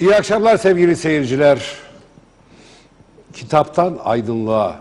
İyi 0.00 0.14
akşamlar 0.14 0.56
sevgili 0.56 0.96
seyirciler. 0.96 1.72
Kitaptan 3.32 3.98
aydınlığa 4.04 4.80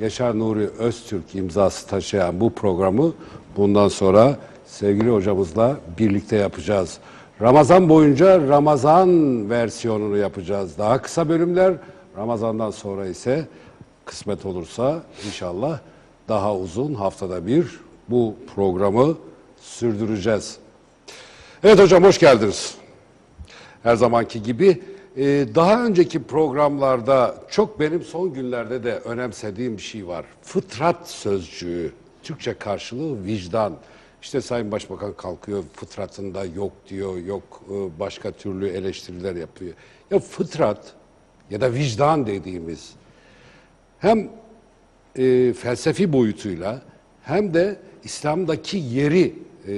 Yaşar 0.00 0.38
Nuri 0.38 0.68
Öztürk 0.78 1.34
imzası 1.34 1.86
taşıyan 1.86 2.40
bu 2.40 2.54
programı 2.54 3.12
bundan 3.56 3.88
sonra 3.88 4.38
sevgili 4.66 5.10
hocamızla 5.10 5.76
birlikte 5.98 6.36
yapacağız. 6.36 6.98
Ramazan 7.40 7.88
boyunca 7.88 8.48
Ramazan 8.48 9.10
versiyonunu 9.50 10.16
yapacağız. 10.16 10.78
Daha 10.78 11.02
kısa 11.02 11.28
bölümler 11.28 11.74
Ramazan'dan 12.16 12.70
sonra 12.70 13.06
ise 13.06 13.48
kısmet 14.04 14.46
olursa 14.46 15.02
inşallah 15.26 15.78
daha 16.28 16.56
uzun 16.56 16.94
haftada 16.94 17.46
bir 17.46 17.80
bu 18.08 18.34
programı 18.54 19.16
sürdüreceğiz. 19.60 20.56
Evet 21.62 21.78
hocam 21.78 22.04
hoş 22.04 22.18
geldiniz. 22.18 22.83
Her 23.84 23.96
zamanki 23.96 24.42
gibi 24.42 24.82
e, 25.16 25.24
daha 25.54 25.84
önceki 25.84 26.22
programlarda 26.22 27.34
çok 27.50 27.80
benim 27.80 28.02
son 28.02 28.32
günlerde 28.32 28.84
de 28.84 28.98
önemsediğim 28.98 29.76
bir 29.76 29.82
şey 29.82 30.06
var. 30.06 30.24
Fıtrat 30.42 31.10
sözcüğü, 31.10 31.92
Türkçe 32.22 32.54
karşılığı 32.54 33.24
vicdan. 33.24 33.76
İşte 34.22 34.40
Sayın 34.40 34.72
Başbakan 34.72 35.12
kalkıyor 35.12 35.64
fıtratında 35.72 36.44
yok 36.44 36.72
diyor, 36.88 37.16
yok 37.16 37.62
e, 37.70 38.00
başka 38.00 38.30
türlü 38.30 38.68
eleştiriler 38.68 39.36
yapıyor. 39.36 39.72
Ya 40.10 40.18
fıtrat 40.18 40.92
ya 41.50 41.60
da 41.60 41.72
vicdan 41.72 42.26
dediğimiz 42.26 42.92
hem 43.98 44.28
e, 45.16 45.52
felsefi 45.52 46.12
boyutuyla 46.12 46.82
hem 47.22 47.54
de 47.54 47.76
İslam'daki 48.04 48.76
yeri 48.76 49.34
e, 49.68 49.74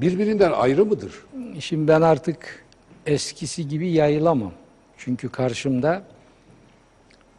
birbirinden 0.00 0.52
ayrı 0.52 0.86
mıdır? 0.86 1.14
Şimdi 1.60 1.88
ben 1.88 2.00
artık 2.00 2.64
eskisi 3.06 3.68
gibi 3.68 3.88
yayılamam. 3.88 4.52
Çünkü 4.96 5.28
karşımda 5.28 6.02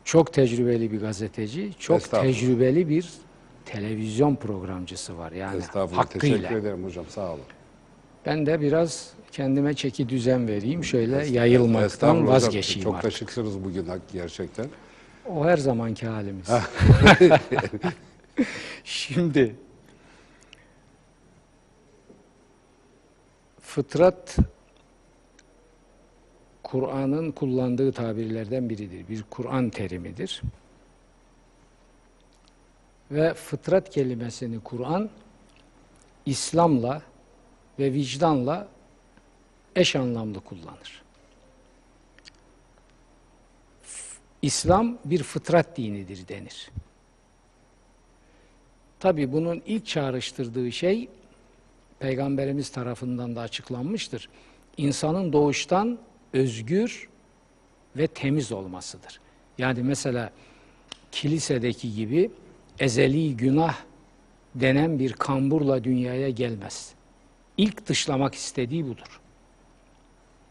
çok 0.03 0.33
tecrübeli 0.33 0.91
bir 0.91 1.00
gazeteci, 1.02 1.72
çok 1.80 2.11
tecrübeli 2.11 2.89
bir 2.89 3.09
televizyon 3.66 4.35
programcısı 4.35 5.17
var. 5.17 5.31
Yani 5.31 5.58
Estağfurullah. 5.58 6.05
hakkıyla. 6.05 6.38
Teşekkür 6.38 6.55
ederim 6.55 6.83
hocam. 6.83 7.05
Sağ 7.09 7.31
olun. 7.33 7.44
Ben 8.25 8.45
de 8.45 8.61
biraz 8.61 9.13
kendime 9.31 9.73
çeki 9.73 10.09
düzen 10.09 10.47
vereyim. 10.47 10.83
Şöyle 10.83 11.25
yayılmaktan 11.25 12.28
vazgeçeyim 12.28 12.83
Çok 12.83 12.95
artık. 12.95 13.11
şıksınız 13.11 13.63
bugün 13.63 13.88
gerçekten. 14.13 14.66
O 15.30 15.45
her 15.45 15.57
zamanki 15.57 16.07
halimiz. 16.07 16.47
Şimdi 18.83 19.55
fıtrat 23.72 24.38
Kur'an'ın 26.64 27.31
kullandığı 27.31 27.91
tabirlerden 27.91 28.69
biridir. 28.69 29.08
Bir 29.08 29.23
Kur'an 29.30 29.69
terimidir. 29.69 30.41
Ve 33.11 33.33
fıtrat 33.33 33.89
kelimesini 33.89 34.59
Kur'an 34.59 35.09
İslam'la 36.25 37.02
ve 37.80 37.94
vicdanla 37.94 38.67
eş 39.75 39.95
anlamlı 39.95 40.39
kullanır. 40.39 41.03
İslam 44.41 44.97
bir 45.06 45.23
fıtrat 45.23 45.78
dinidir 45.78 46.28
denir. 46.28 46.72
Tabi 49.00 49.31
bunun 49.31 49.61
ilk 49.66 49.85
çağrıştırdığı 49.85 50.72
şey 50.72 51.09
Peygamberimiz 52.02 52.69
tarafından 52.69 53.35
da 53.35 53.41
açıklanmıştır. 53.41 54.30
İnsanın 54.77 55.33
doğuştan 55.33 55.97
özgür 56.33 57.09
ve 57.97 58.07
temiz 58.07 58.52
olmasıdır. 58.52 59.19
Yani 59.57 59.83
mesela 59.83 60.31
kilisedeki 61.11 61.95
gibi 61.95 62.31
ezeli 62.79 63.38
günah 63.38 63.75
denen 64.56 65.00
bir 65.00 65.13
kamburla 65.13 65.84
dünyaya 65.84 66.29
gelmez. 66.29 66.94
İlk 67.57 67.88
dışlamak 67.88 68.35
istediği 68.35 68.88
budur 68.88 69.19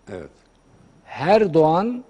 Evet. 0.08 0.30
her 1.04 1.54
doğan 1.54 2.04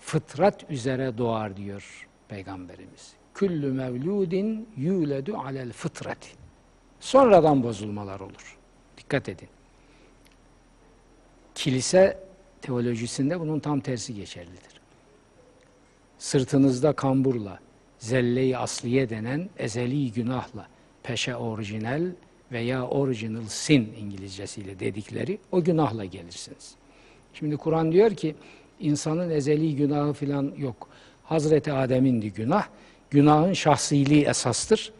fıtrat 0.00 0.70
üzere 0.70 1.18
doğar 1.18 1.56
diyor 1.56 2.08
Peygamberimiz. 2.28 3.12
Küllü 3.34 3.72
mevludin 3.72 4.68
yuledu 4.76 5.36
alel 5.36 5.72
fıtrati. 5.72 6.28
Sonradan 7.00 7.62
bozulmalar 7.62 8.20
olur. 8.20 8.56
Dikkat 9.14 9.28
edin. 9.28 9.48
Kilise 11.54 12.18
teolojisinde 12.62 13.40
bunun 13.40 13.60
tam 13.60 13.80
tersi 13.80 14.14
geçerlidir. 14.14 14.80
Sırtınızda 16.18 16.92
kamburla, 16.92 17.58
zelle-i 17.98 18.56
asliye 18.56 19.10
denen 19.10 19.48
ezeli 19.58 20.12
günahla, 20.12 20.68
peşe 21.02 21.36
orijinal 21.36 22.02
veya 22.52 22.86
original 22.86 23.46
sin 23.48 23.94
İngilizcesiyle 24.00 24.80
dedikleri 24.80 25.38
o 25.52 25.64
günahla 25.64 26.04
gelirsiniz. 26.04 26.74
Şimdi 27.34 27.56
Kur'an 27.56 27.92
diyor 27.92 28.14
ki 28.14 28.34
insanın 28.80 29.30
ezeli 29.30 29.76
günahı 29.76 30.12
filan 30.12 30.52
yok. 30.58 30.88
Hazreti 31.24 31.72
Adem'indi 31.72 32.32
günah. 32.32 32.66
Günahın 33.10 33.52
şahsiliği 33.52 34.24
esastır. 34.24 34.92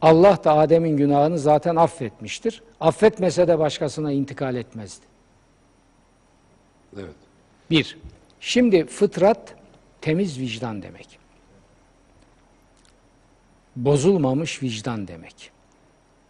Allah 0.00 0.44
da 0.44 0.52
Adem'in 0.52 0.96
günahını 0.96 1.38
zaten 1.38 1.76
affetmiştir. 1.76 2.62
Affetmese 2.80 3.48
de 3.48 3.58
başkasına 3.58 4.12
intikal 4.12 4.54
etmezdi. 4.54 5.06
Evet. 6.96 7.14
Bir, 7.70 7.98
şimdi 8.40 8.86
fıtrat 8.86 9.54
temiz 10.00 10.40
vicdan 10.40 10.82
demek. 10.82 11.18
Bozulmamış 13.76 14.62
vicdan 14.62 15.08
demek. 15.08 15.50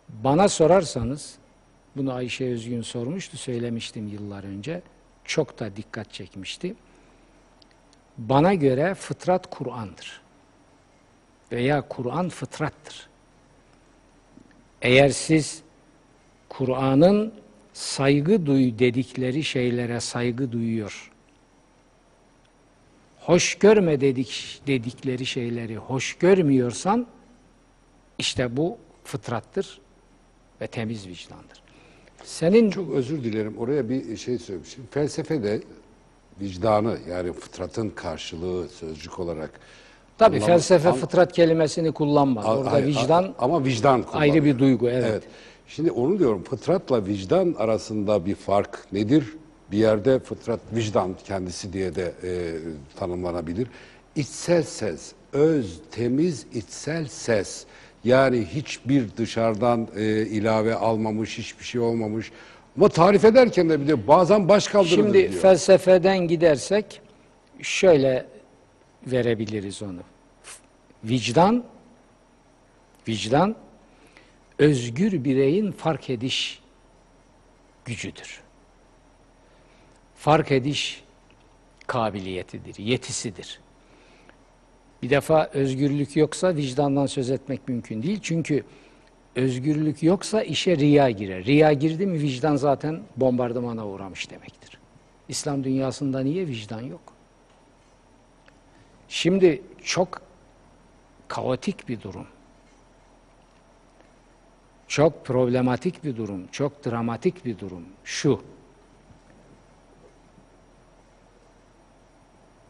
Bana 0.09 0.48
sorarsanız, 0.48 1.34
bunu 1.97 2.12
Ayşe 2.12 2.44
Özgün 2.53 2.83
sormuştu, 2.83 3.37
söylemiştim 3.37 4.09
yıllar 4.09 4.44
önce. 4.44 4.83
Çok 5.25 5.60
da 5.60 5.77
dikkat 5.77 6.12
çekmişti. 6.12 6.75
Bana 8.19 8.54
göre 8.54 8.94
fıtrat 8.94 9.50
Kur'an'dır. 9.50 10.21
Veya 11.53 11.88
Kur'an 11.88 12.28
fıtrattır. 12.28 13.09
Eğer 14.87 15.09
siz 15.09 15.63
Kur'an'ın 16.49 17.33
saygı 17.73 18.47
duy 18.47 18.79
dedikleri 18.79 19.45
şeylere 19.45 20.01
saygı 20.01 20.53
duyuyor, 20.53 21.13
hoş 23.19 23.55
görme 23.55 24.01
dedik, 24.01 24.63
dedikleri 24.67 25.27
şeyleri 25.27 25.77
hoş 25.77 26.15
görmüyorsan, 26.15 27.07
işte 28.19 28.57
bu 28.57 28.79
fıtrattır 29.05 29.81
ve 30.61 30.67
temiz 30.67 31.09
vicdandır. 31.09 31.63
Senin 32.25 32.71
Çok 32.71 32.91
özür 32.91 33.25
dilerim. 33.25 33.59
Oraya 33.59 33.89
bir 33.89 34.17
şey 34.17 34.39
söylemişim. 34.39 34.85
Felsefede 34.91 35.63
vicdanı 36.41 36.99
yani 37.09 37.33
fıtratın 37.33 37.91
karşılığı 37.91 38.69
sözcük 38.69 39.19
olarak 39.19 39.61
tabii 40.19 40.41
felsefe 40.41 40.88
an- 40.88 40.94
fıtrat 40.94 41.32
kelimesini 41.32 41.93
kullanmaz. 41.93 42.47
a- 42.47 42.56
Orada 42.59 42.72
hayır, 42.72 42.87
vicdan 42.87 43.22
a- 43.25 43.32
ama 43.38 43.65
vicdan 43.65 44.04
ayrı 44.12 44.44
bir 44.44 44.59
duygu, 44.59 44.88
evet. 44.91 45.22
Şimdi 45.69 45.91
onu 45.91 46.19
diyorum 46.19 46.43
fıtratla 46.44 47.06
vicdan 47.06 47.54
arasında 47.59 48.27
bir 48.27 48.34
fark 48.34 48.93
nedir? 48.93 49.37
Bir 49.72 49.78
yerde 49.78 50.19
fıtrat 50.19 50.60
vicdan 50.72 51.10
kendisi 51.25 51.72
diye 51.72 51.94
de 51.94 52.12
e, 52.25 52.53
tanımlanabilir. 52.99 53.66
İçsel 54.16 54.62
ses, 54.62 55.12
öz, 55.32 55.81
temiz 55.91 56.47
içsel 56.54 57.06
ses. 57.06 57.65
Yani 58.04 58.44
hiçbir 58.54 59.04
dışarıdan 59.16 59.88
e, 59.97 60.03
ilave 60.27 60.75
almamış, 60.75 61.38
hiçbir 61.38 61.65
şey 61.65 61.81
olmamış. 61.81 62.33
Ama 62.77 62.88
tarif 62.88 63.25
ederken 63.25 63.71
de 63.71 63.81
bir 63.81 63.88
de 63.88 64.09
bazen 64.09 64.48
baş 64.48 64.69
kaldırılır 64.69 64.97
Şimdi 64.97 65.12
diyor. 65.31 65.43
felsefeden 65.43 66.19
gidersek 66.19 67.01
şöyle 67.62 68.27
verebiliriz 69.07 69.83
onu. 69.83 70.01
Vicdan 71.05 71.65
vicdan 73.09 73.57
özgür 74.59 75.25
bireyin 75.25 75.73
fark 75.73 76.11
ediş 76.11 76.63
gücüdür. 77.85 78.41
Fark 80.15 80.53
ediş 80.53 81.05
kabiliyetidir, 81.87 82.79
yetisidir. 82.79 83.61
Bir 85.03 85.11
defa 85.11 85.51
özgürlük 85.53 86.17
yoksa 86.17 86.57
vicdandan 86.57 87.07
söz 87.07 87.31
etmek 87.31 87.69
mümkün 87.69 88.03
değil. 88.03 88.19
Çünkü 88.23 88.65
özgürlük 89.37 90.03
yoksa 90.03 90.43
işe 90.43 90.77
riya 90.77 91.11
girer. 91.11 91.45
Riya 91.45 91.73
girdi 91.73 92.07
mi 92.07 92.21
vicdan 92.21 92.57
zaten 92.57 93.03
bombardımana 93.17 93.87
uğramış 93.87 94.31
demektir. 94.31 94.79
İslam 95.29 95.65
dünyasında 95.65 96.21
niye 96.21 96.47
vicdan 96.47 96.81
yok? 96.81 97.16
Şimdi 99.09 99.63
çok 99.85 100.21
kaotik 101.29 101.89
bir 101.89 102.01
durum. 102.01 102.27
Çok 104.89 105.25
problematik 105.25 106.05
bir 106.05 106.17
durum, 106.17 106.47
çok 106.53 106.87
dramatik 106.87 107.45
bir 107.45 107.59
durum. 107.59 107.83
Şu, 108.05 108.41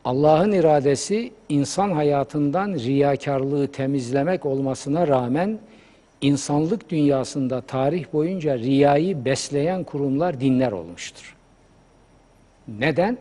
Allah'ın 0.06 0.52
iradesi 0.52 1.32
insan 1.48 1.90
hayatından 1.90 2.74
riyakarlığı 2.74 3.72
temizlemek 3.72 4.46
olmasına 4.46 5.08
rağmen 5.08 5.58
insanlık 6.20 6.90
dünyasında 6.90 7.60
tarih 7.60 8.12
boyunca 8.12 8.58
riyayı 8.58 9.24
besleyen 9.24 9.84
kurumlar 9.84 10.40
dinler 10.40 10.72
olmuştur. 10.72 11.36
Neden? 12.68 13.18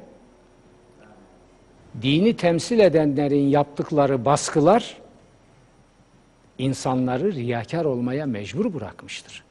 Dini 2.02 2.38
temsil 2.38 2.80
edenlerin 2.80 3.48
yaptıkları 3.48 4.26
baskılar 4.26 4.98
insanları 6.58 7.34
riyakar 7.34 7.86
olmaya 7.86 8.26
mecbur 8.26 8.74
bırakmıştır. 8.74 9.44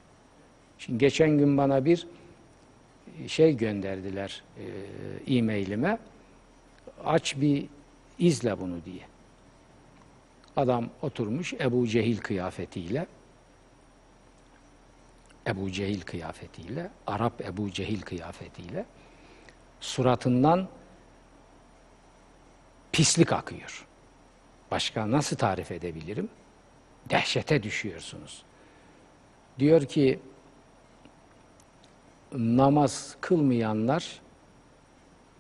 Şimdi 0.79 0.99
geçen 0.99 1.31
gün 1.31 1.57
bana 1.57 1.85
bir 1.85 2.07
şey 3.27 3.57
gönderdiler 3.57 4.43
e, 5.29 5.37
e-mailime. 5.37 5.99
Aç 7.05 7.37
bir 7.41 7.67
izle 8.19 8.61
bunu 8.61 8.85
diye. 8.85 9.03
Adam 10.57 10.91
oturmuş 11.03 11.55
Ebu 11.55 11.87
Cehil 11.87 12.17
kıyafetiyle 12.17 13.07
Ebu 15.47 15.73
Cehil 15.73 16.01
kıyafetiyle, 16.01 16.91
Arap 17.07 17.41
Ebu 17.41 17.71
Cehil 17.71 18.01
kıyafetiyle 18.01 18.85
suratından 19.81 20.69
pislik 22.95 23.33
akıyor. 23.33 23.87
Başka 24.71 25.11
nasıl 25.11 25.37
tarif 25.37 25.71
edebilirim? 25.71 26.29
Dehşete 27.11 27.63
düşüyorsunuz. 27.63 28.43
Diyor 29.59 29.85
ki 29.85 30.19
namaz 32.33 33.17
kılmayanlar 33.21 34.21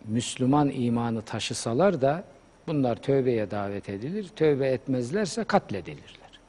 Müslüman 0.05 0.71
imanı 0.71 1.23
taşısalar 1.23 2.01
da 2.03 2.25
bunlar 2.67 2.97
tövbeye 2.97 3.51
davet 3.51 3.89
edilir. 3.89 4.29
Tövbe 4.37 4.69
etmezlerse 4.69 5.45
katledilirler. 5.45 6.41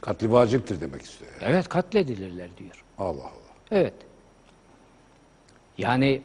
Katli 0.00 0.32
vaciptir 0.32 0.80
demek 0.80 1.02
istiyor. 1.02 1.30
yani. 1.32 1.52
Evet 1.52 1.68
katledilirler 1.68 2.56
diyor. 2.58 2.84
Allah 2.98 3.22
Allah. 3.22 3.54
Evet. 3.70 3.94
Yani 5.78 6.22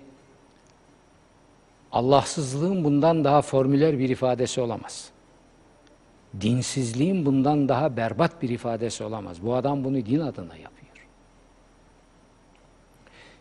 Allahsızlığın 1.92 2.84
bundan 2.84 3.24
daha 3.24 3.42
formüler 3.42 4.00
bir 4.00 4.10
ifadesi 4.10 4.62
olamaz. 4.62 5.10
Dinsizliğin 6.42 7.26
bundan 7.26 7.70
daha 7.70 7.98
berbat 7.98 8.42
bir 8.42 8.50
ifadesi 8.50 9.04
olamaz. 9.04 9.38
Bu 9.44 9.56
adam 9.56 9.84
bunu 9.84 10.06
din 10.06 10.20
adına 10.20 10.56
yapıyor. 10.56 11.08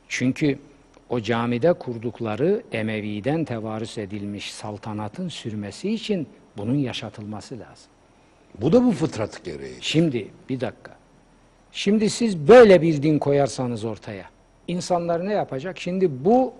Çünkü 0.08 0.58
o 1.08 1.20
camide 1.20 1.72
kurdukları 1.72 2.62
Emevi'den 2.72 3.44
tevarüs 3.44 3.98
edilmiş 3.98 4.52
saltanatın 4.52 5.28
sürmesi 5.28 5.92
için 5.92 6.26
bunun 6.56 6.74
yaşatılması 6.74 7.54
lazım. 7.54 7.90
Bu 8.60 8.72
da 8.72 8.84
bu 8.84 8.92
fıtrat 8.92 9.44
gereği. 9.44 9.76
Şimdi 9.80 10.28
bir 10.48 10.60
dakika. 10.60 10.96
Şimdi 11.72 12.10
siz 12.10 12.48
böyle 12.48 12.82
bir 12.82 13.02
din 13.02 13.18
koyarsanız 13.18 13.84
ortaya. 13.84 14.24
insanlar 14.68 15.26
ne 15.26 15.32
yapacak? 15.32 15.78
Şimdi 15.80 16.24
bu 16.24 16.52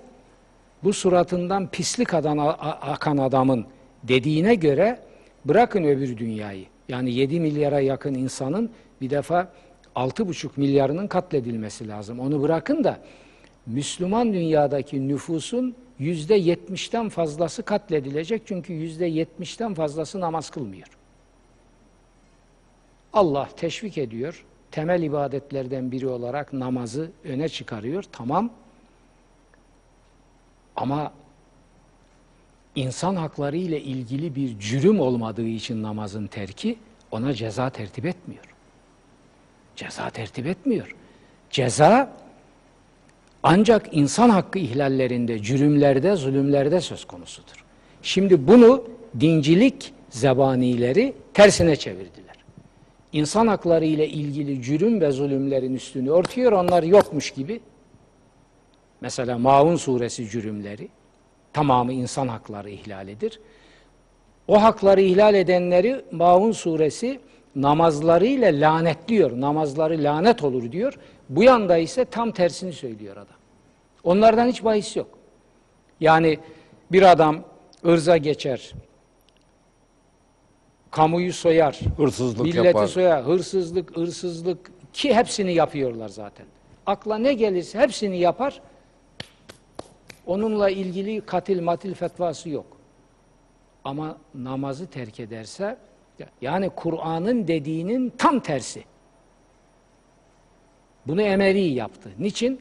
bu 0.85 0.93
suratından 0.93 1.71
pislik 1.71 2.15
adan, 2.15 2.39
akan 2.81 3.17
adamın 3.17 3.67
dediğine 4.03 4.55
göre 4.55 4.99
bırakın 5.45 5.85
öbür 5.85 6.17
dünyayı. 6.17 6.65
Yani 6.89 7.15
7 7.15 7.41
milyara 7.41 7.81
yakın 7.81 8.15
insanın 8.15 8.71
bir 9.01 9.11
defa 9.11 9.53
6,5 9.97 10.49
milyarının 10.57 11.07
katledilmesi 11.07 11.89
lazım. 11.89 12.21
Onu 12.21 12.43
bırakın 12.43 12.85
da 12.85 13.01
Müslüman 13.67 14.33
dünyadaki 14.33 15.09
nüfusun 15.09 15.75
yüzde 15.99 16.35
yetmişten 16.35 17.09
fazlası 17.09 17.63
katledilecek. 17.63 18.43
Çünkü 18.47 18.73
yüzde 18.73 19.07
yetmişten 19.07 19.75
fazlası 19.75 20.21
namaz 20.21 20.51
kılmıyor. 20.51 20.87
Allah 23.13 23.49
teşvik 23.57 23.99
ediyor. 23.99 24.45
Temel 24.71 25.03
ibadetlerden 25.03 25.93
biri 25.93 26.09
olarak 26.09 26.53
namazı 26.53 27.11
öne 27.25 27.49
çıkarıyor. 27.49 28.05
Tamam. 28.13 28.51
Ama 30.77 31.13
insan 32.75 33.17
hakları 33.17 33.57
ile 33.57 33.81
ilgili 33.81 34.35
bir 34.35 34.59
cürüm 34.59 35.01
olmadığı 35.01 35.47
için 35.47 35.83
namazın 35.83 36.27
terki 36.27 36.79
ona 37.11 37.35
ceza 37.35 37.71
tertip 37.71 38.07
etmiyor. 38.07 38.45
Ceza 39.77 40.11
tertip 40.11 40.47
etmiyor. 40.47 40.97
Ceza 41.51 42.13
ancak 43.43 43.89
insan 43.93 44.31
hakkı 44.31 44.59
ihlallerinde, 44.59 45.43
cürümlerde, 45.43 46.17
zulümlerde 46.17 46.81
söz 46.81 47.05
konusudur. 47.05 47.65
Şimdi 48.03 48.49
bunu 48.49 48.85
dincilik 49.21 49.93
zebanileri 50.11 51.15
tersine 51.35 51.77
çevirdiler. 51.77 52.37
İnsan 53.13 53.47
hakları 53.47 53.85
ile 53.85 54.09
ilgili 54.09 54.63
cürüm 54.63 55.01
ve 55.01 55.11
zulümlerin 55.11 55.75
üstünü 55.75 56.11
örtüyor, 56.11 56.53
onlar 56.53 56.83
yokmuş 56.83 57.31
gibi. 57.31 57.61
Mesela 59.01 59.39
Maun 59.39 59.77
suresi 59.77 60.29
cürümleri, 60.29 60.89
tamamı 61.53 61.93
insan 61.93 62.29
hakları 62.29 62.71
ihlalidir. 62.71 63.41
O 64.49 64.63
hakları 64.63 65.01
ihlal 65.01 65.35
edenleri 65.35 66.05
Maun 66.13 66.53
suresi 66.53 67.21
namazlarıyla 67.57 68.53
lanetliyor. 68.53 69.41
Namazları 69.41 70.03
lanet 70.03 70.45
olur 70.45 70.73
diyor. 70.73 70.99
Bu 71.29 71.43
yanda 71.43 71.77
ise 71.79 72.05
tam 72.05 72.31
tersini 72.31 72.73
söylüyor 72.73 73.17
adam. 73.17 73.37
Onlardan 74.05 74.49
hiç 74.49 74.65
bahis 74.65 74.97
yok. 74.97 75.19
Yani 76.01 76.39
bir 76.93 77.03
adam 77.13 77.45
ırza 77.87 78.17
geçer, 78.17 78.73
kamuyu 80.91 81.33
soyar, 81.33 81.81
Hırsızlık 81.97 82.45
milleti 82.45 82.67
yapar. 82.67 82.87
soyar, 82.87 83.25
hırsızlık, 83.25 83.97
hırsızlık 83.97 84.71
ki 84.93 85.15
hepsini 85.15 85.53
yapıyorlar 85.55 86.09
zaten. 86.09 86.47
Akla 86.87 87.19
ne 87.19 87.33
gelirse 87.33 87.79
hepsini 87.79 88.19
yapar. 88.19 88.61
Onunla 90.31 90.71
ilgili 90.71 91.21
katil 91.21 91.63
matil 91.63 91.95
fetvası 91.95 92.49
yok. 92.49 92.67
Ama 93.85 94.17
namazı 94.35 94.87
terk 94.87 95.21
ederse 95.21 95.77
yani 96.43 96.71
Kur'an'ın 96.77 97.49
dediğinin 97.49 98.13
tam 98.19 98.41
tersi. 98.41 98.85
Bunu 101.07 101.23
Emevi 101.23 101.61
yaptı. 101.61 102.11
Niçin? 102.19 102.61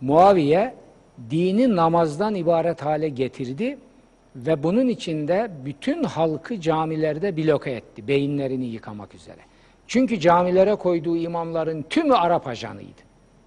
Muaviye 0.00 0.74
dini 1.30 1.76
namazdan 1.76 2.34
ibaret 2.34 2.82
hale 2.82 3.08
getirdi 3.08 3.78
ve 4.36 4.62
bunun 4.62 4.88
içinde 4.88 5.50
bütün 5.64 6.04
halkı 6.04 6.60
camilerde 6.60 7.36
bloke 7.36 7.70
etti. 7.70 8.08
Beyinlerini 8.08 8.66
yıkamak 8.66 9.14
üzere. 9.14 9.40
Çünkü 9.86 10.20
camilere 10.20 10.74
koyduğu 10.74 11.16
imamların 11.16 11.82
tümü 11.82 12.14
Arap 12.14 12.46
ajanıydı. 12.46 13.02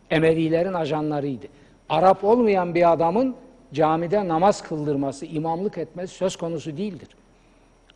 Emevilerin 0.09 0.73
ajanlarıydı. 0.73 1.47
Arap 1.89 2.23
olmayan 2.23 2.75
bir 2.75 2.91
adamın 2.91 3.35
camide 3.73 4.27
namaz 4.27 4.63
kıldırması, 4.63 5.25
imamlık 5.25 5.77
etmesi 5.77 6.15
söz 6.15 6.35
konusu 6.35 6.77
değildir. 6.77 7.09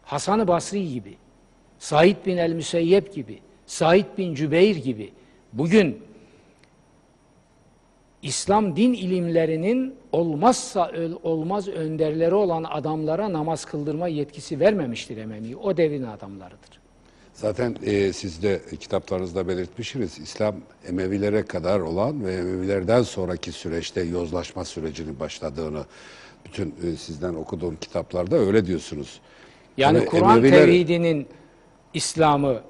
Hasan-ı 0.04 0.48
Basri 0.48 0.94
gibi, 0.94 1.18
Said 1.80 2.26
bin 2.26 2.38
el-Müseyyep 2.38 3.14
gibi, 3.14 3.40
Said 3.66 4.06
bin 4.18 4.36
Cübeyr 4.36 4.76
gibi 4.76 5.12
bugün 5.54 6.02
İslam 8.22 8.76
din 8.76 8.94
ilimlerinin 8.94 9.96
olmazsa 10.12 10.92
olmaz 11.24 11.68
önderleri 11.68 12.36
olan 12.36 12.64
adamlara 12.64 13.34
namaz 13.34 13.66
kıldırma 13.66 14.08
yetkisi 14.08 14.60
vermemiştir 14.60 15.18
Emevi. 15.18 15.56
O 15.56 15.78
devrin 15.78 16.04
adamlarıdır. 16.04 16.81
Zaten 17.42 17.76
e, 17.86 18.14
siz 18.14 18.44
de 18.44 18.62
kitaplarınızda 18.80 19.48
belirtmişsiniz. 19.48 20.20
İslam 20.20 20.56
Emevilere 20.88 21.46
kadar 21.46 21.80
olan 21.80 22.26
ve 22.26 22.34
Emevilerden 22.34 23.02
sonraki 23.02 23.52
süreçte 23.52 24.02
yozlaşma 24.02 24.66
sürecinin 24.66 25.20
başladığını 25.20 25.86
bütün 26.46 26.76
e, 26.84 26.96
sizden 26.96 27.34
okuduğum 27.34 27.76
kitaplarda 27.76 28.36
öyle 28.38 28.66
diyorsunuz. 28.66 29.20
Yani 29.78 29.98
Tabii 30.00 30.10
Kur'an 30.10 30.38
Emeviler- 30.38 30.52
tevhidinin 30.66 31.28
İslam'ı 31.94 32.62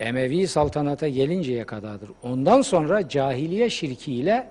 Emevi 0.00 0.48
saltanata 0.48 1.08
gelinceye 1.08 1.64
kadardır. 1.64 2.10
Ondan 2.22 2.62
sonra 2.62 3.08
cahiliye 3.08 3.70
şirkiyle 3.70 4.50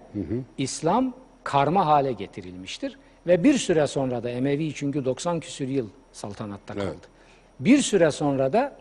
İslam 0.58 1.14
karma 1.44 1.86
hale 1.86 2.12
getirilmiştir. 2.12 2.98
Ve 3.28 3.44
bir 3.44 3.54
süre 3.54 3.88
sonra 3.88 4.24
da 4.24 4.30
Emevi 4.30 4.74
çünkü 4.74 5.06
90 5.06 5.40
küsür 5.40 5.68
yıl 5.68 5.88
saltanatta 6.12 6.74
kaldı. 6.74 6.86
Evet. 6.86 6.98
Bir 7.60 7.78
süre 7.82 8.12
sonra 8.12 8.54
da 8.54 8.78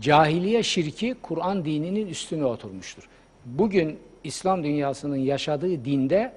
cahiliye 0.00 0.62
şirki 0.62 1.14
Kur'an 1.22 1.64
dininin 1.64 2.06
üstüne 2.06 2.44
oturmuştur. 2.44 3.08
Bugün 3.46 3.98
İslam 4.24 4.64
dünyasının 4.64 5.16
yaşadığı 5.16 5.84
dinde 5.84 6.32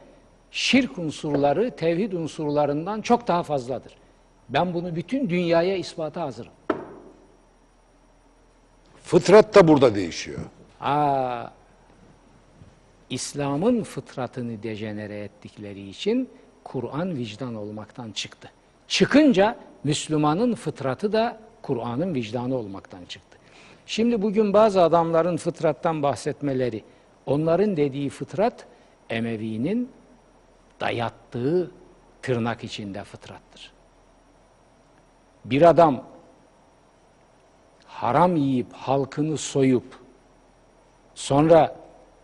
şirk 0.51 0.97
unsurları 0.97 1.75
tevhid 1.75 2.11
unsurlarından 2.11 3.01
çok 3.01 3.27
daha 3.27 3.43
fazladır. 3.43 3.93
Ben 4.49 4.73
bunu 4.73 4.95
bütün 4.95 5.29
dünyaya 5.29 5.77
ispata 5.77 6.21
hazırım. 6.21 6.51
Fıtrat 9.03 9.55
da 9.55 9.67
burada 9.67 9.95
değişiyor. 9.95 10.39
Aa, 10.81 11.47
İslam'ın 13.09 13.83
fıtratını 13.83 14.63
dejenere 14.63 15.19
ettikleri 15.19 15.89
için 15.89 16.29
Kur'an 16.63 17.17
vicdan 17.17 17.55
olmaktan 17.55 18.11
çıktı. 18.11 18.51
Çıkınca 18.87 19.57
Müslümanın 19.83 20.55
fıtratı 20.55 21.13
da 21.13 21.39
Kur'an'ın 21.61 22.13
vicdanı 22.13 22.55
olmaktan 22.55 23.05
çıktı. 23.05 23.26
Şimdi 23.87 24.21
bugün 24.21 24.53
bazı 24.53 24.81
adamların 24.81 25.37
fıtrattan 25.37 26.03
bahsetmeleri, 26.03 26.83
onların 27.25 27.77
dediği 27.77 28.09
fıtrat 28.09 28.65
Emevi'nin 29.09 29.91
dayattığı 30.79 31.71
tırnak 32.21 32.63
içinde 32.63 33.03
fıtrattır. 33.03 33.73
Bir 35.45 35.61
adam 35.61 36.03
haram 37.85 38.35
yiyip 38.35 38.73
halkını 38.73 39.37
soyup 39.37 39.99
sonra 41.15 41.75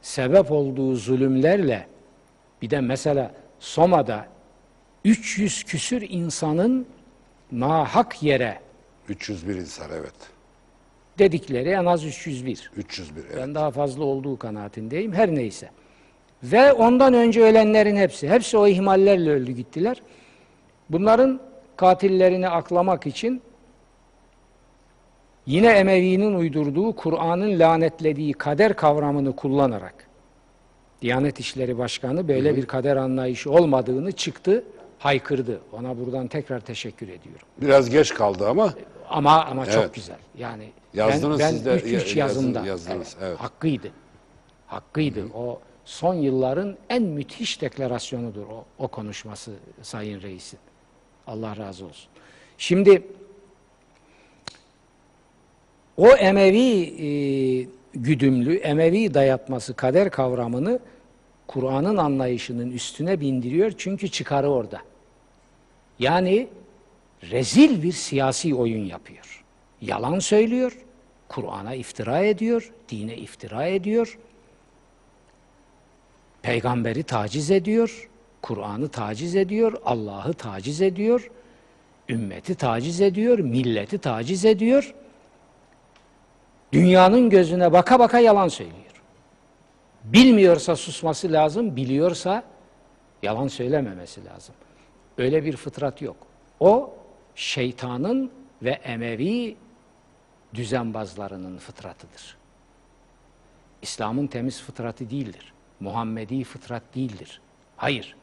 sebep 0.02 0.52
olduğu 0.52 0.96
zulümlerle 0.96 1.88
bir 2.62 2.70
de 2.70 2.82
mesela 2.82 3.32
Soma'da 3.60 4.28
300 5.06 5.64
küsür 5.64 6.06
insanın 6.10 6.88
nahak 7.52 8.24
yere 8.24 8.60
301 9.10 9.56
insan 9.56 9.90
evet. 9.92 10.33
Dedikleri 11.20 11.70
en 11.70 11.86
az 11.86 12.06
301. 12.06 12.72
301 12.78 13.22
evet. 13.26 13.38
Ben 13.38 13.56
daha 13.56 13.72
fazla 13.72 14.04
olduğu 14.04 14.38
kanaatindeyim. 14.40 15.14
Her 15.14 15.36
neyse. 15.36 15.70
Ve 16.44 16.74
ondan 16.74 17.14
önce 17.14 17.42
ölenlerin 17.42 17.96
hepsi, 17.96 18.30
hepsi 18.30 18.58
o 18.58 18.68
ihmallerle 18.68 19.32
öldü 19.32 19.52
gittiler. 19.52 20.02
Bunların 20.90 21.40
katillerini 21.78 22.50
aklamak 22.50 23.08
için 23.08 23.42
yine 25.46 25.68
Emevi'nin 25.68 26.36
uydurduğu, 26.36 26.96
Kur'an'ın 26.96 27.60
lanetlediği 27.60 28.34
kader 28.34 28.76
kavramını 28.76 29.36
kullanarak 29.36 30.08
Diyanet 31.02 31.40
İşleri 31.40 31.78
Başkanı 31.78 32.28
böyle 32.28 32.56
bir 32.56 32.66
kader 32.66 32.96
anlayışı 32.96 33.52
olmadığını 33.52 34.12
çıktı, 34.12 34.64
haykırdı. 35.00 35.62
Ona 35.72 35.98
buradan 35.98 36.28
tekrar 36.28 36.60
teşekkür 36.60 37.08
ediyorum. 37.08 37.48
Biraz 37.62 37.90
geç 37.90 38.14
kaldı 38.14 38.50
ama 38.50 38.74
Ama 39.14 39.46
ama 39.46 39.66
çok 39.66 39.84
Evet. 39.84 39.94
güzel. 39.94 40.18
Yani 40.38 40.72
Yazdınız 40.94 41.40
ben, 41.40 41.52
ben 41.52 41.52
siz 41.52 41.66
de, 41.66 41.76
üç, 41.76 42.04
üç 42.04 42.16
yazdınız, 42.16 43.16
evet. 43.22 43.40
Hakkıydı. 43.40 43.92
Hakkıydı. 44.68 45.24
O 45.36 45.60
son 45.86 46.14
yılların 46.14 46.78
en 46.90 47.04
müthiş 47.04 47.62
deklarasyonudur 47.62 48.42
o, 48.42 48.66
o 48.80 48.88
konuşması 48.88 49.52
Sayın 49.82 50.22
Reis'in. 50.22 50.60
Allah 51.28 51.58
razı 51.58 51.86
olsun. 51.86 52.10
Şimdi 52.58 53.04
o 55.98 56.08
Emevi 56.08 56.82
e, 56.82 57.08
güdümlü, 57.94 58.56
Emevi 58.56 59.14
dayatması 59.14 59.74
kader 59.74 60.12
kavramını 60.12 60.80
Kur'an'ın 61.48 61.98
anlayışının 61.98 62.72
üstüne 62.72 63.20
bindiriyor 63.20 63.74
çünkü 63.78 64.10
çıkarı 64.10 64.50
orada. 64.50 64.80
Yani 66.00 66.48
rezil 67.32 67.84
bir 67.84 67.92
siyasi 67.92 68.56
oyun 68.56 68.86
yapıyor. 68.86 69.44
Yalan 69.82 70.20
söylüyor, 70.20 70.78
Kur'an'a 71.30 71.74
iftira 71.74 72.20
ediyor, 72.20 72.72
dine 72.90 73.18
iftira 73.18 73.66
ediyor, 73.66 74.18
peygamberi 76.42 77.04
taciz 77.04 77.52
ediyor, 77.52 78.10
Kur'an'ı 78.42 78.90
taciz 78.90 79.36
ediyor, 79.36 79.74
Allah'ı 79.86 80.34
taciz 80.34 80.82
ediyor, 80.82 81.32
ümmeti 82.10 82.56
taciz 82.56 83.02
ediyor, 83.02 83.40
milleti 83.40 83.98
taciz 83.98 84.46
ediyor. 84.46 84.94
Dünyanın 86.74 87.30
gözüne 87.30 87.72
baka 87.72 88.00
baka 88.00 88.20
yalan 88.20 88.48
söylüyor. 88.48 88.78
Bilmiyorsa 90.04 90.76
susması 90.76 91.32
lazım, 91.32 91.76
biliyorsa 91.76 92.44
yalan 93.24 93.48
söylememesi 93.48 94.26
lazım. 94.26 94.56
Öyle 95.18 95.46
bir 95.46 95.56
fıtrat 95.56 96.02
yok. 96.02 96.16
O 96.60 96.94
şeytanın 97.36 98.32
ve 98.62 98.70
Emevi 98.72 99.56
düzenbazlarının 100.54 101.58
fıtratıdır. 101.58 102.38
İslam'ın 103.82 104.28
temiz 104.28 104.62
fıtratı 104.62 105.10
değildir. 105.10 105.54
Muhammedi 105.80 106.44
fıtrat 106.44 106.84
değildir. 106.96 107.42
Hayır. 107.78 108.16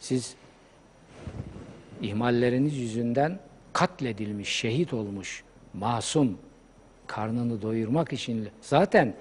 Siz 0.00 0.34
ihmalleriniz 2.02 2.76
yüzünden 2.76 3.38
katledilmiş, 3.72 4.48
şehit 4.48 4.92
olmuş, 4.92 5.44
masum, 5.74 6.38
karnını 7.06 7.62
doyurmak 7.62 8.12
için 8.12 8.48
zaten 8.60 9.14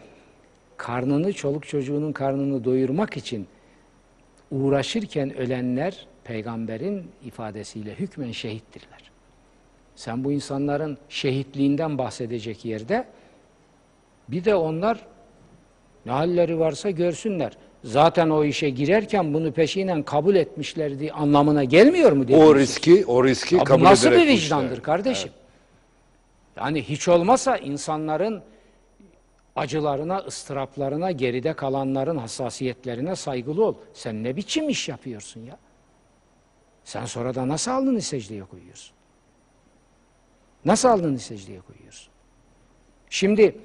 karnını, 0.77 1.33
çoluk 1.33 1.67
çocuğunun 1.67 2.11
karnını 2.11 2.63
doyurmak 2.63 3.17
için 3.17 3.47
uğraşırken 4.51 5.37
ölenler 5.37 6.07
peygamberin 6.31 7.11
ifadesiyle 7.25 7.95
hükmen 7.95 8.31
şehittirler. 8.31 9.11
Sen 9.95 10.23
bu 10.23 10.31
insanların 10.31 10.97
şehitliğinden 11.09 11.97
bahsedecek 11.97 12.65
yerde 12.65 13.05
bir 14.27 14.45
de 14.45 14.55
onlar 14.55 14.99
ne 16.05 16.11
halleri 16.11 16.59
varsa 16.59 16.89
görsünler. 16.89 17.57
Zaten 17.83 18.29
o 18.29 18.43
işe 18.43 18.69
girerken 18.69 19.33
bunu 19.33 19.51
peşinen 19.51 20.03
kabul 20.03 20.35
etmişlerdi 20.35 21.11
anlamına 21.11 21.63
gelmiyor 21.63 22.11
mu? 22.11 22.23
o 22.23 22.27
dediğiniz? 22.27 22.55
riski 22.55 23.05
o 23.05 23.23
riski 23.23 23.55
Ya 23.55 23.61
bu 23.61 23.65
kabul 23.65 23.83
nasıl 23.83 24.11
bir 24.11 24.27
vicdandır 24.27 24.71
işler. 24.71 24.83
kardeşim? 24.83 25.31
Yani 26.57 26.83
hiç 26.83 27.07
olmasa 27.07 27.57
insanların 27.57 28.41
acılarına, 29.55 30.17
ıstıraplarına, 30.17 31.11
geride 31.11 31.53
kalanların 31.53 32.17
hassasiyetlerine 32.17 33.15
saygılı 33.15 33.65
ol. 33.65 33.75
Sen 33.93 34.23
ne 34.23 34.35
biçim 34.35 34.69
iş 34.69 34.89
yapıyorsun 34.89 35.41
ya? 35.45 35.57
Sen 36.83 37.05
sonra 37.05 37.35
da 37.35 37.47
nasıl 37.47 37.71
alnını 37.71 38.01
secdeye 38.01 38.43
koyuyorsun? 38.43 38.95
Nasıl 40.65 40.89
alnını 40.89 41.19
secdeye 41.19 41.61
koyuyorsun? 41.61 42.11
Şimdi 43.09 43.55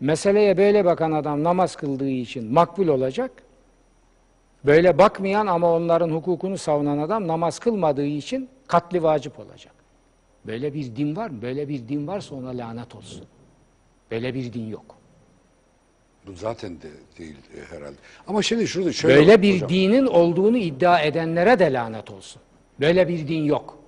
meseleye 0.00 0.56
böyle 0.56 0.84
bakan 0.84 1.12
adam 1.12 1.44
namaz 1.44 1.76
kıldığı 1.76 2.08
için 2.08 2.52
makbul 2.52 2.88
olacak. 2.88 3.30
Böyle 4.66 4.98
bakmayan 4.98 5.46
ama 5.46 5.72
onların 5.72 6.10
hukukunu 6.10 6.58
savunan 6.58 6.98
adam 6.98 7.28
namaz 7.28 7.58
kılmadığı 7.58 8.04
için 8.06 8.48
katli 8.66 9.02
vacip 9.02 9.38
olacak. 9.38 9.74
Böyle 10.46 10.74
bir 10.74 10.96
din 10.96 11.16
var 11.16 11.30
mı? 11.30 11.42
Böyle 11.42 11.68
bir 11.68 11.88
din 11.88 12.06
varsa 12.06 12.34
ona 12.34 12.48
lanet 12.48 12.94
olsun. 12.94 13.24
Böyle 14.10 14.34
bir 14.34 14.52
din 14.52 14.68
yok. 14.68 15.01
Bu 16.26 16.32
zaten 16.32 16.76
de 16.82 16.88
değil 17.18 17.36
e, 17.56 17.74
herhalde. 17.74 17.96
Ama 18.26 18.42
şimdi 18.42 18.68
şurada 18.68 18.92
şöyle 18.92 19.16
Böyle 19.16 19.42
bir 19.42 19.54
hocam. 19.54 19.68
dinin 19.68 20.06
olduğunu 20.06 20.56
iddia 20.56 21.00
edenlere 21.00 21.58
de 21.58 21.72
lanet 21.72 22.10
olsun. 22.10 22.42
Böyle 22.80 23.08
bir 23.08 23.28
din 23.28 23.44
yok. 23.44 23.78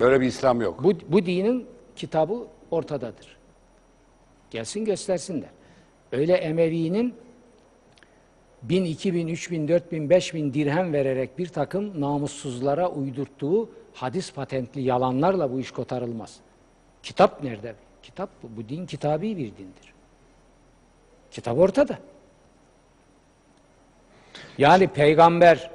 Böyle 0.00 0.20
bir 0.20 0.26
İslam 0.26 0.60
yok. 0.60 0.84
Bu, 0.84 0.92
bu 1.08 1.26
dinin 1.26 1.66
kitabı 1.96 2.46
ortadadır. 2.70 3.36
Gelsin 4.50 4.84
göstersinler. 4.84 5.48
Öyle 6.12 6.34
Emevi'nin 6.34 7.14
bin, 8.62 8.84
iki 8.84 9.14
bin, 9.14 9.28
üç 9.28 9.50
bin, 9.50 9.68
dört 9.68 9.92
bin, 9.92 10.10
beş 10.10 10.34
bin 10.34 10.54
dirhem 10.54 10.92
vererek 10.92 11.38
bir 11.38 11.46
takım 11.48 12.00
namussuzlara 12.00 12.90
uydurttuğu 12.90 13.70
hadis 13.94 14.32
patentli 14.32 14.80
yalanlarla 14.80 15.52
bu 15.52 15.60
iş 15.60 15.70
kotarılmaz. 15.70 16.36
Kitap 17.02 17.44
nerede? 17.44 17.74
Kitap 18.02 18.30
bu. 18.42 18.56
Bu 18.56 18.68
din 18.68 18.86
kitabi 18.86 19.36
bir 19.36 19.56
dindir. 19.56 19.94
Kitap 21.30 21.58
ortada. 21.58 21.98
Yani 24.58 24.88
peygamber 24.88 25.70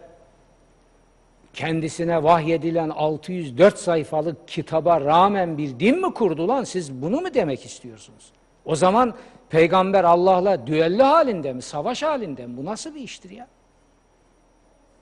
kendisine 1.53 2.23
vahyedilen 2.23 2.89
604 2.89 3.77
sayfalık 3.77 4.47
kitaba 4.47 5.01
rağmen 5.01 5.57
bir 5.57 5.79
din 5.79 6.01
mi 6.01 6.13
kurdu 6.13 6.47
lan? 6.47 6.63
Siz 6.63 7.01
bunu 7.01 7.21
mu 7.21 7.33
demek 7.33 7.65
istiyorsunuz? 7.65 8.31
O 8.65 8.75
zaman 8.75 9.13
peygamber 9.49 10.03
Allah'la 10.03 10.67
düello 10.67 11.03
halinde 11.03 11.53
mi, 11.53 11.61
savaş 11.61 12.03
halinde 12.03 12.47
mi? 12.47 12.57
Bu 12.57 12.65
nasıl 12.65 12.95
bir 12.95 13.01
iştir 13.01 13.29
ya? 13.29 13.47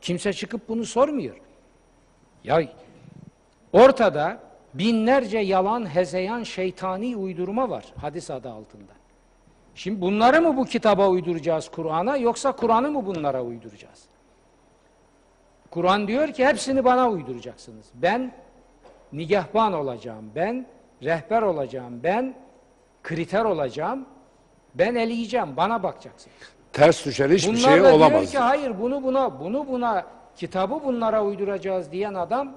Kimse 0.01 0.33
çıkıp 0.33 0.69
bunu 0.69 0.85
sormuyor. 0.85 1.35
Ya 2.43 2.63
ortada 3.73 4.39
binlerce 4.73 5.37
yalan, 5.37 5.95
hezeyan, 5.95 6.43
şeytani 6.43 7.17
uydurma 7.17 7.69
var 7.69 7.85
hadis 7.97 8.31
adı 8.31 8.49
altında. 8.49 9.00
Şimdi 9.75 10.01
bunları 10.01 10.41
mı 10.41 10.57
bu 10.57 10.65
kitaba 10.65 11.07
uyduracağız 11.09 11.69
Kur'an'a 11.69 12.17
yoksa 12.17 12.51
Kur'an'ı 12.51 12.91
mı 12.91 13.05
bunlara 13.05 13.43
uyduracağız? 13.43 14.05
Kur'an 15.71 16.07
diyor 16.07 16.27
ki 16.27 16.45
hepsini 16.45 16.83
bana 16.85 17.09
uyduracaksınız. 17.09 17.85
Ben 17.93 18.33
nigahban 19.13 19.73
olacağım, 19.73 20.31
ben 20.35 20.65
rehber 21.03 21.41
olacağım, 21.41 22.03
ben 22.03 22.35
kriter 23.03 23.45
olacağım, 23.45 24.05
ben 24.75 24.95
eleyeceğim, 24.95 25.57
bana 25.57 25.83
bakacaksınız. 25.83 26.37
Ters 26.73 27.05
düşen 27.05 27.29
hiçbir 27.29 27.49
Bunlar 27.49 27.59
şey 27.59 27.71
da 27.71 27.83
diyor 27.83 27.91
olamaz. 27.91 28.31
ki 28.31 28.37
hayır 28.37 28.79
bunu 28.79 29.03
buna, 29.03 29.39
bunu 29.39 29.67
buna, 29.67 30.05
kitabı 30.35 30.83
bunlara 30.83 31.23
uyduracağız 31.25 31.91
diyen 31.91 32.13
adam 32.13 32.53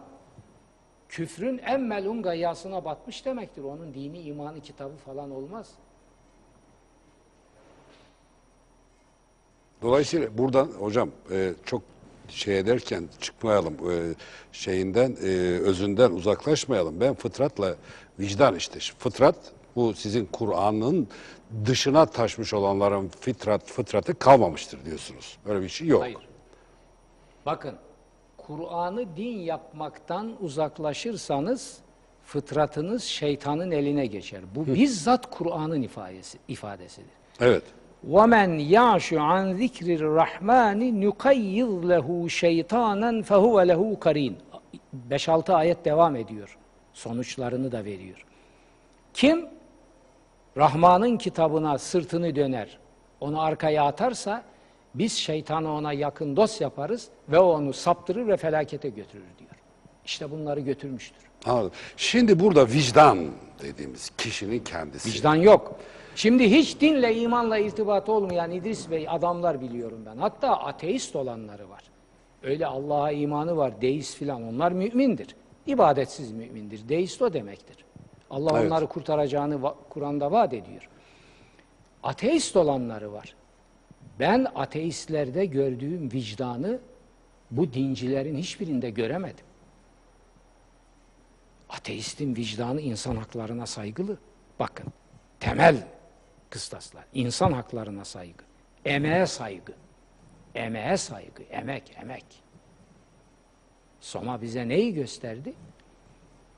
küfrün 1.08 1.58
en 1.58 1.80
melun 1.80 2.22
gayyasına 2.22 2.84
batmış 2.84 3.24
demektir. 3.24 3.64
Onun 3.64 3.94
dini, 3.94 4.20
imanı, 4.20 4.60
kitabı 4.60 4.96
falan 4.96 5.30
olmaz. 5.30 5.70
Dolayısıyla 9.84 10.38
buradan 10.38 10.66
hocam 10.66 11.10
e, 11.30 11.52
çok 11.64 11.82
şey 12.28 12.58
ederken 12.58 13.08
çıkmayalım 13.20 13.74
e, 13.90 14.14
şeyinden 14.52 15.16
e, 15.22 15.26
özünden 15.60 16.10
uzaklaşmayalım. 16.10 17.00
Ben 17.00 17.14
fıtratla 17.14 17.76
vicdan 18.20 18.54
işte. 18.56 18.78
Fıtrat 18.98 19.36
bu 19.76 19.94
sizin 19.94 20.26
Kur'an'ın 20.26 21.08
dışına 21.64 22.06
taşmış 22.06 22.54
olanların 22.54 23.08
fıtrat 23.08 23.66
fıtratı 23.66 24.18
kalmamıştır 24.18 24.84
diyorsunuz. 24.84 25.38
Öyle 25.46 25.62
bir 25.62 25.68
şey 25.68 25.86
yok. 25.88 26.02
Hayır. 26.02 26.18
Bakın, 27.46 27.74
Kur'an'ı 28.36 29.16
din 29.16 29.38
yapmaktan 29.38 30.36
uzaklaşırsanız 30.40 31.78
fıtratınız 32.24 33.04
şeytanın 33.04 33.70
eline 33.70 34.06
geçer. 34.06 34.40
Bu 34.54 34.66
bizzat 34.66 35.30
Kur'an'ın 35.30 35.82
ifadesi, 35.82 36.38
ifadesidir. 36.48 37.10
Evet. 37.40 37.62
وَمَنْ 38.07 38.49
يَعْشُ 38.77 39.07
عَنْ 39.29 39.45
ذِكْرِ 39.61 39.87
الرَّحْمَانِ 39.99 40.79
نُقَيِّضْ 41.05 41.73
لَهُ 41.93 42.07
شَيْطَانًا 42.41 43.11
فَهُوَ 43.23 43.55
لَهُ 43.71 43.97
قَرِينَ 44.05 44.33
5-6 45.09 45.53
ayet 45.53 45.85
devam 45.85 46.15
ediyor. 46.15 46.57
Sonuçlarını 46.93 47.71
da 47.71 47.85
veriyor. 47.85 48.25
Kim 49.13 49.45
Rahman'ın 50.57 51.17
kitabına 51.17 51.77
sırtını 51.77 52.35
döner, 52.35 52.79
onu 53.21 53.41
arkaya 53.41 53.83
atarsa 53.83 54.43
biz 54.95 55.13
şeytanı 55.13 55.73
ona 55.73 55.93
yakın 55.93 56.35
dost 56.35 56.61
yaparız 56.61 57.07
ve 57.29 57.39
o 57.39 57.45
onu 57.45 57.73
saptırır 57.73 58.27
ve 58.27 58.37
felakete 58.37 58.89
götürür 58.89 59.23
diyor. 59.39 59.51
İşte 60.05 60.31
bunları 60.31 60.59
götürmüştür. 60.59 61.21
Anladım. 61.45 61.71
Şimdi 61.97 62.39
burada 62.39 62.67
vicdan 62.67 63.27
dediğimiz 63.61 64.09
kişinin 64.17 64.59
kendisi. 64.59 65.09
Vicdan 65.09 65.35
yok. 65.35 65.75
Şimdi 66.14 66.50
hiç 66.50 66.80
dinle, 66.80 67.16
imanla 67.16 67.58
irtibatı 67.58 68.12
olmayan 68.12 68.50
İdris 68.50 68.90
Bey 68.90 69.06
adamlar 69.08 69.60
biliyorum 69.60 70.02
ben. 70.06 70.16
Hatta 70.16 70.56
ateist 70.56 71.16
olanları 71.16 71.70
var. 71.70 71.82
Öyle 72.42 72.66
Allah'a 72.66 73.10
imanı 73.10 73.56
var, 73.56 73.80
deist 73.80 74.16
filan. 74.16 74.42
Onlar 74.42 74.72
mümindir. 74.72 75.36
İbadetsiz 75.66 76.32
mümindir. 76.32 76.88
Deist 76.88 77.22
o 77.22 77.32
demektir. 77.32 77.84
Allah 78.30 78.50
Evet. 78.58 78.72
onları 78.72 78.86
kurtaracağını 78.86 79.60
Kur'an'da 79.88 80.32
vaat 80.32 80.54
ediyor. 80.54 80.88
Ateist 82.02 82.56
olanları 82.56 83.12
var. 83.12 83.34
Ben 84.20 84.46
ateistlerde 84.54 85.46
gördüğüm 85.46 86.12
vicdanı 86.12 86.78
bu 87.50 87.72
dincilerin 87.72 88.36
hiçbirinde 88.36 88.90
göremedim. 88.90 89.44
Ateistin 91.68 92.36
vicdanı 92.36 92.80
insan 92.80 93.16
haklarına 93.16 93.66
saygılı. 93.66 94.16
Bakın, 94.58 94.86
temel 95.40 95.76
kıstaslar. 96.54 97.04
İnsan 97.14 97.52
haklarına 97.52 98.04
saygı, 98.04 98.44
emeğe 98.84 99.26
saygı, 99.26 99.72
emeğe 100.54 100.96
saygı, 100.96 101.42
emek, 101.50 101.96
emek. 102.02 102.24
Soma 104.00 104.42
bize 104.42 104.68
neyi 104.68 104.94
gösterdi? 104.94 105.54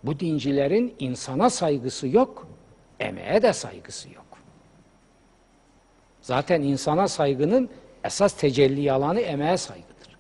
Bu 0.02 0.20
dincilerin 0.20 0.94
insana 0.98 1.50
saygısı 1.50 2.08
yok, 2.08 2.48
emeğe 3.00 3.42
de 3.42 3.52
saygısı 3.52 4.12
yok. 4.12 4.26
Zaten 6.20 6.62
insana 6.62 7.08
saygının 7.08 7.70
esas 8.04 8.32
tecelli 8.32 8.92
alanı 8.92 9.20
emeğe 9.20 9.56
saygıdır. 9.56 10.18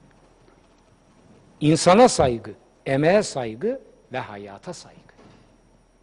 İnsana 1.60 2.08
saygı, 2.08 2.54
emeğe 2.86 3.22
saygı 3.22 3.80
ve 4.12 4.18
hayata 4.18 4.72
saygı. 4.72 5.00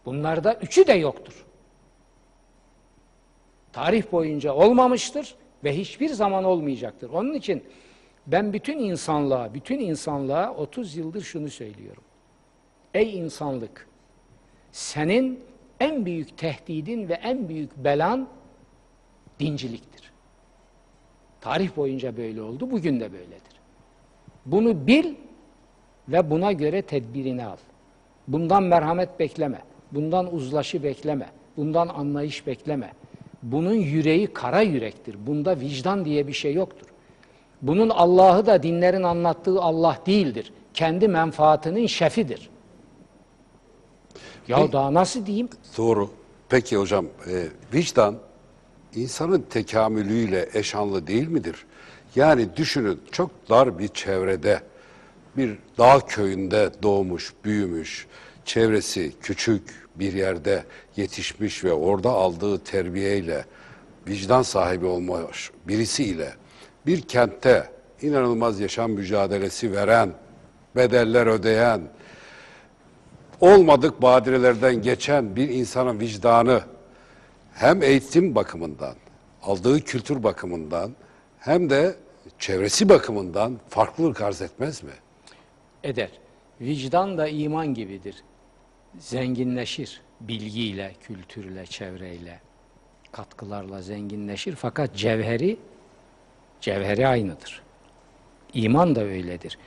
Bunlarda 0.04 0.54
üçü 0.54 0.86
de 0.86 0.92
yoktur. 0.92 1.44
Tarih 3.74 4.12
boyunca 4.12 4.54
olmamıştır 4.54 5.34
ve 5.64 5.76
hiçbir 5.76 6.08
zaman 6.08 6.44
olmayacaktır. 6.44 7.10
Onun 7.10 7.34
için 7.34 7.64
ben 8.26 8.52
bütün 8.52 8.78
insanlığa, 8.78 9.54
bütün 9.54 9.78
insanlığa 9.78 10.54
30 10.54 10.96
yıldır 10.96 11.22
şunu 11.22 11.50
söylüyorum. 11.50 12.02
Ey 12.94 13.18
insanlık, 13.18 13.88
senin 14.72 15.40
en 15.80 16.06
büyük 16.06 16.38
tehdidin 16.38 17.08
ve 17.08 17.14
en 17.14 17.48
büyük 17.48 17.76
belan 17.76 18.28
dinciliktir. 19.40 20.12
Tarih 21.40 21.76
boyunca 21.76 22.16
böyle 22.16 22.42
oldu, 22.42 22.70
bugün 22.70 23.00
de 23.00 23.12
böyledir. 23.12 23.60
Bunu 24.46 24.86
bil 24.86 25.14
ve 26.08 26.30
buna 26.30 26.52
göre 26.52 26.82
tedbirini 26.82 27.44
al. 27.44 27.56
Bundan 28.28 28.62
merhamet 28.62 29.20
bekleme, 29.20 29.62
bundan 29.92 30.34
uzlaşı 30.34 30.82
bekleme, 30.82 31.28
bundan 31.56 31.88
anlayış 31.88 32.46
bekleme. 32.46 32.92
Bunun 33.44 33.74
yüreği 33.74 34.26
kara 34.26 34.60
yürektir. 34.60 35.16
Bunda 35.26 35.60
vicdan 35.60 36.04
diye 36.04 36.26
bir 36.26 36.32
şey 36.32 36.54
yoktur. 36.54 36.86
Bunun 37.62 37.88
Allah'ı 37.88 38.46
da 38.46 38.62
dinlerin 38.62 39.02
anlattığı 39.02 39.60
Allah 39.60 39.98
değildir. 40.06 40.52
Kendi 40.74 41.08
menfaatinin 41.08 41.86
şefidir. 41.86 42.50
Ya 44.48 44.72
daha 44.72 44.94
nasıl 44.94 45.26
diyeyim? 45.26 45.48
Doğru. 45.78 46.10
Peki 46.48 46.76
hocam, 46.76 47.06
e, 47.06 47.46
vicdan 47.74 48.16
insanın 48.94 49.42
tekamülüyle 49.50 50.48
eşanlı 50.54 51.06
değil 51.06 51.28
midir? 51.28 51.66
Yani 52.16 52.56
düşünün 52.56 53.00
çok 53.12 53.30
dar 53.50 53.78
bir 53.78 53.88
çevrede, 53.88 54.60
bir 55.36 55.58
dağ 55.78 56.00
köyünde 56.00 56.70
doğmuş, 56.82 57.32
büyümüş, 57.44 58.06
çevresi 58.44 59.12
küçük 59.20 59.88
bir 59.96 60.12
yerde 60.12 60.64
yetişmiş 60.96 61.64
ve 61.64 61.72
orada 61.72 62.10
aldığı 62.10 62.58
terbiyeyle 62.58 63.44
vicdan 64.08 64.42
sahibi 64.42 64.86
olmuş 64.86 65.50
birisiyle 65.68 66.32
bir 66.86 67.00
kentte 67.00 67.70
inanılmaz 68.02 68.60
yaşam 68.60 68.90
mücadelesi 68.90 69.72
veren, 69.72 70.12
bedeller 70.76 71.26
ödeyen, 71.26 71.80
olmadık 73.40 74.02
badirelerden 74.02 74.82
geçen 74.82 75.36
bir 75.36 75.48
insanın 75.48 76.00
vicdanı 76.00 76.60
hem 77.54 77.82
eğitim 77.82 78.34
bakımından, 78.34 78.94
aldığı 79.42 79.80
kültür 79.80 80.22
bakımından 80.22 80.92
hem 81.38 81.70
de 81.70 81.96
çevresi 82.38 82.88
bakımından 82.88 83.58
farklılık 83.68 84.20
arz 84.20 84.42
etmez 84.42 84.82
mi? 84.82 84.92
Eder. 85.84 86.10
Vicdan 86.60 87.18
da 87.18 87.28
iman 87.28 87.74
gibidir. 87.74 88.24
Zenginleşir 88.98 90.00
bilgiyle, 90.20 90.94
kültürle, 91.00 91.66
çevreyle, 91.66 92.40
katkılarla 93.12 93.82
zenginleşir. 93.82 94.56
Fakat 94.56 94.96
cevheri, 94.96 95.56
cevheri 96.60 97.08
aynıdır. 97.08 97.62
İman 98.54 98.94
da 98.94 99.00
öyledir. 99.00 99.58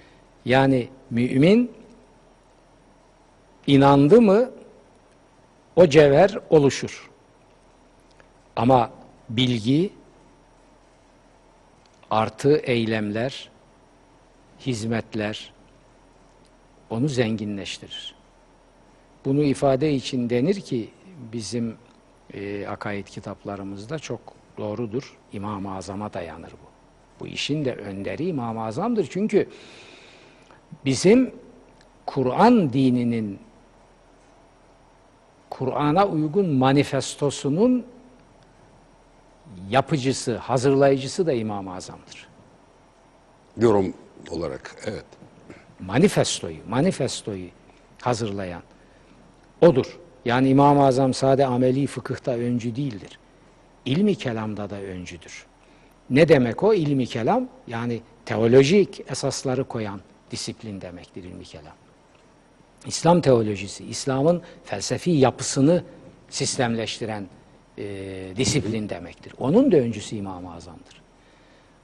Yani 0.45 0.89
mümin 1.09 1.71
inandı 3.67 4.21
mı 4.21 4.51
o 5.75 5.87
cevher 5.87 6.39
oluşur. 6.49 7.09
Ama 8.55 8.91
bilgi 9.29 9.93
artı 12.09 12.57
eylemler, 12.57 13.49
hizmetler 14.59 15.53
onu 16.89 17.07
zenginleştirir. 17.07 18.16
Bunu 19.27 19.43
ifade 19.43 19.93
için 19.93 20.29
denir 20.29 20.61
ki 20.61 20.89
bizim 21.33 21.77
e, 22.33 22.67
akaid 22.67 23.07
kitaplarımızda 23.07 23.99
çok 23.99 24.19
doğrudur. 24.57 25.17
İmam-ı 25.33 25.75
Azam'a 25.75 26.13
dayanır 26.13 26.51
bu. 26.51 26.67
Bu 27.19 27.27
işin 27.27 27.65
de 27.65 27.75
önderi 27.75 28.27
İmam-ı 28.27 28.63
Azam'dır. 28.63 29.07
Çünkü 29.09 29.49
bizim 30.85 31.35
Kur'an 32.05 32.73
dininin 32.73 33.39
Kur'an'a 35.49 36.07
uygun 36.07 36.49
manifestosunun 36.49 37.85
yapıcısı, 39.69 40.37
hazırlayıcısı 40.37 41.27
da 41.27 41.33
İmam-ı 41.33 41.75
Azam'dır. 41.75 42.27
Yorum 43.57 43.93
olarak 44.29 44.75
evet. 44.85 45.05
Manifestoyu, 45.79 46.57
manifestoyu 46.69 47.47
hazırlayan 48.01 48.61
odur. 49.61 49.99
Yani 50.25 50.49
İmam-ı 50.49 50.85
Azam 50.85 51.13
sade 51.13 51.45
ameli 51.45 51.87
fıkıhta 51.87 52.31
öncü 52.31 52.75
değildir. 52.75 53.19
İlmi 53.85 54.15
kelamda 54.15 54.69
da 54.69 54.81
öncüdür. 54.81 55.45
Ne 56.09 56.27
demek 56.27 56.63
o 56.63 56.73
ilmi 56.73 57.05
kelam? 57.05 57.47
Yani 57.67 58.01
teolojik 58.25 59.01
esasları 59.11 59.63
koyan 59.63 60.01
disiplin 60.31 60.81
demektir 60.81 61.23
ilmi 61.23 61.43
kelam. 61.43 61.73
İslam 62.85 63.21
teolojisi, 63.21 63.85
İslam'ın 63.85 64.41
felsefi 64.63 65.11
yapısını 65.11 65.83
sistemleştiren 66.29 67.27
e, 67.77 67.83
disiplin 68.37 68.89
demektir. 68.89 69.33
Onun 69.39 69.71
da 69.71 69.77
öncüsü 69.77 70.15
İmam-ı 70.15 70.53
Azam'dır. 70.53 71.01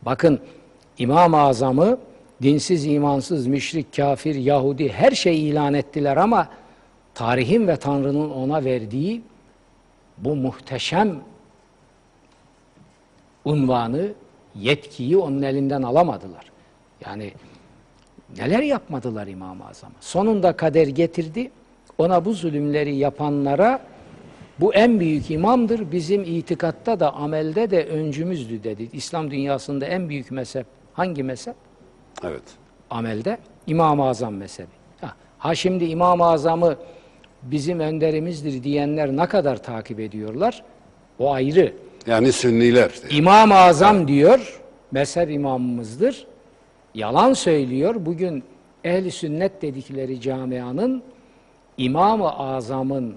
Bakın 0.02 0.40
İmam-ı 0.98 1.38
Azam'ı 1.38 1.98
dinsiz, 2.42 2.86
imansız, 2.86 3.48
müşrik, 3.48 3.96
kafir, 3.96 4.36
Yahudi 4.36 4.90
her 4.90 5.12
şeyi 5.12 5.40
ilan 5.40 5.74
ettiler 5.74 6.18
ama 6.18 6.50
tarihin 7.16 7.68
ve 7.68 7.76
Tanrı'nın 7.78 8.30
ona 8.30 8.66
verdiği 8.66 9.22
bu 10.18 10.36
muhteşem 10.36 11.20
unvanı, 13.46 14.14
yetkiyi 14.56 15.18
onun 15.18 15.42
elinden 15.42 15.82
alamadılar. 15.82 16.52
Yani 17.06 17.34
Neler 18.38 18.62
yapmadılar 18.62 19.28
İmam-ı 19.28 19.68
Azam'a? 19.68 19.96
Sonunda 20.02 20.54
kader 20.54 20.88
getirdi. 20.88 21.52
Ona 21.98 22.26
bu 22.26 22.34
zulümleri 22.34 22.96
yapanlara 22.96 23.80
bu 24.60 24.74
en 24.74 25.00
büyük 25.00 25.32
imamdır. 25.32 25.92
Bizim 25.92 26.24
itikatta 26.24 27.00
da 27.00 27.14
amelde 27.14 27.72
de 27.72 27.86
öncümüzdü 27.86 28.64
dedi. 28.64 28.90
İslam 28.94 29.32
dünyasında 29.32 29.86
en 29.86 30.10
büyük 30.10 30.32
mezhep 30.32 30.66
hangi 30.94 31.24
mezhep? 31.24 31.56
Evet. 32.24 32.44
amelde 32.90 33.38
İmam-ı 33.68 34.08
Azam 34.08 34.34
mezhebi. 34.34 34.68
Ha, 35.02 35.14
ha 35.38 35.56
şimdi 35.56 35.86
İmam-ı 35.86 36.26
Azam'ı 36.26 36.78
bizim 37.44 37.80
önderimizdir 37.80 38.64
diyenler 38.64 39.18
ne 39.18 39.26
kadar 39.26 39.64
takip 39.64 40.00
ediyorlar? 40.00 40.64
O 41.20 41.32
ayrı. 41.34 41.74
Yani 42.08 42.32
Sünniler. 42.32 42.92
İmam-ı 43.10 43.56
Azam 43.56 44.08
diyor, 44.08 44.62
mezhep 44.92 45.32
imamımızdır. 45.32 46.28
Yalan 46.96 47.34
söylüyor. 47.34 47.96
Bugün 48.00 48.44
ehli 48.84 49.12
sünnet 49.12 49.62
dedikleri 49.62 50.22
camianın 50.22 51.04
İmam-ı 51.78 52.30
Azam'ın 52.30 53.16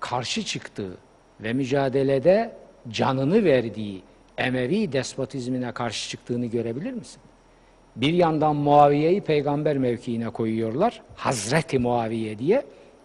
karşı 0.00 0.42
çıktığı 0.44 0.96
ve 1.40 1.52
mücadelede 1.52 2.52
canını 2.90 3.44
verdiği 3.44 4.02
Emevi 4.38 4.92
despotizmine 4.92 5.72
karşı 5.72 6.10
çıktığını 6.10 6.46
görebilir 6.46 6.92
misin? 6.92 7.20
Bir 7.96 8.12
yandan 8.12 8.56
Muaviye'yi 8.56 9.20
peygamber 9.20 9.78
mevkiine 9.78 10.30
koyuyorlar. 10.30 11.02
Hazreti 11.16 11.78
Muaviye 11.78 12.38
diye. 12.38 12.64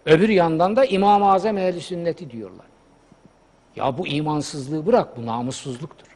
Öbür 0.10 0.30
yandan 0.30 0.76
da 0.76 0.86
İmam-ı 0.86 1.32
Azam 1.32 1.58
ehli 1.58 1.82
sünneti 1.82 2.32
diyorlar. 2.32 2.66
Ya 3.76 3.98
bu 3.98 4.08
imansızlığı 4.08 4.86
bırak, 4.86 5.18
bu 5.18 5.26
namussuzluktur. 5.26 6.08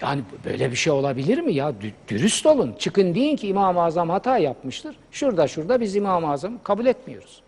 Yani 0.00 0.22
böyle 0.44 0.70
bir 0.70 0.76
şey 0.76 0.92
olabilir 0.92 1.38
mi 1.38 1.54
ya? 1.54 1.70
Dü- 1.70 1.92
Dürüst 2.08 2.46
olun. 2.46 2.74
Çıkın 2.78 3.14
deyin 3.14 3.36
ki 3.36 3.48
İmam-ı 3.48 3.82
Azam 3.82 4.10
hata 4.10 4.38
yapmıştır. 4.38 4.96
Şurada 5.10 5.48
şurada 5.48 5.80
biz 5.80 5.96
İmam-ı 5.96 6.30
Azam'ı 6.30 6.62
kabul 6.62 6.86
etmiyoruz. 6.86 7.42